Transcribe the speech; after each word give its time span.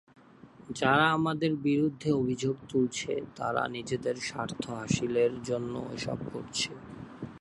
যারা 0.75 1.05
আমাদের 1.17 1.51
বিরুদ্ধে 1.65 2.09
অভিযোগ 2.21 2.55
তুলছে 2.69 3.13
তারা 3.37 3.61
নিজেদের 3.75 4.15
স্বার্থ 4.27 4.63
হাসিলের 4.79 5.33
জন্য 5.49 5.73
এসব 5.97 6.19
করছে। 6.31 6.71